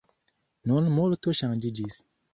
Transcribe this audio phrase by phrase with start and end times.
[0.71, 2.03] Nun multo ŝanĝiĝis.